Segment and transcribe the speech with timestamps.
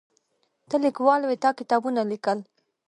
[0.69, 2.39] ته لیکوال وې تا کتابونه لیکل.